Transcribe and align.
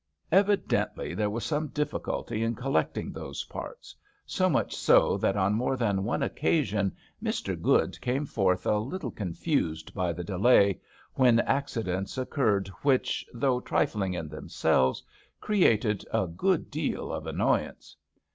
Evi 0.31 0.57
dently, 0.57 1.15
there 1.15 1.29
was 1.29 1.43
some 1.45 1.67
difficulty 1.67 2.41
in 2.41 2.55
collecting 2.55 3.11
those 3.11 3.43
parts; 3.43 3.95
so 4.25 4.49
much 4.49 4.75
so 4.75 5.15
that 5.15 5.37
on 5.37 5.53
more 5.53 5.77
than 5.77 6.03
one 6.03 6.23
occasion 6.23 6.91
Mr. 7.23 7.55
Good 7.61 8.01
came 8.01 8.25
forth 8.25 8.65
a 8.65 8.79
little 8.79 9.11
confused 9.11 9.93
by 9.93 10.11
the 10.11 10.23
delay, 10.23 10.81
when 11.13 11.39
accidents 11.41 12.17
occurred 12.17 12.67
which, 12.81 13.23
though 13.31 13.59
trifling 13.59 14.15
in 14.15 14.27
themselves, 14.27 15.03
created 15.39 16.03
a 16.11 16.25
good 16.25 16.71
deal 16.71 17.13
of 17.13 17.27
annoyance. 17.27 17.95